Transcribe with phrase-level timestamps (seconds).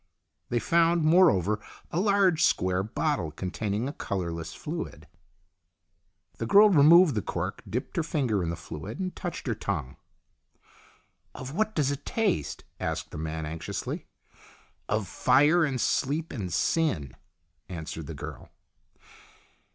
[0.49, 1.59] They found, moreover,
[1.91, 5.05] a large square bottle, containing a colourless fluid.
[6.39, 9.97] The girl removed the cork, dipped her finger in the fluid, and touched her tongue.
[11.35, 14.07] "Of what does it taste?" asked the man, anxiously."
[14.89, 17.15] Of fire and sleep and sin,"
[17.69, 18.49] answered the girl.